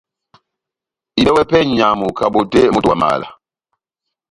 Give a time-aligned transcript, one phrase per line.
[1.19, 3.27] Ihibɛwɛ pɛhɛ nʼnyamu kabotè moto wa mala